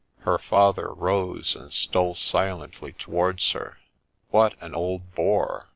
Her 0.21 0.39
father 0.39 0.91
rose, 0.91 1.55
and 1.55 1.71
stole 1.71 2.15
silently 2.15 2.93
towards 2.93 3.51
her.' 3.51 3.77
What 4.31 4.55
an 4.59 4.73
old 4.73 5.13
boar 5.13 5.69